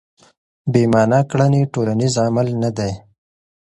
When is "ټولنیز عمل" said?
1.73-2.47